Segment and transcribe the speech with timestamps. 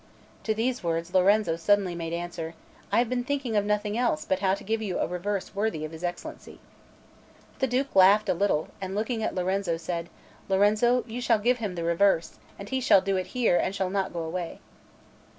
[0.45, 2.55] To these words Lorenzo suddenly made answer:
[2.91, 5.85] "I have been thinking of nothing else but how to give you a reverse worthy
[5.85, 6.59] of his Excellency."
[7.59, 10.09] The Duke laughed a little, and looking at Lorenzo, said:
[10.49, 13.91] "Lorenzo, you shall give him the reverse, and he shall do it here and shall
[13.91, 14.59] not go away."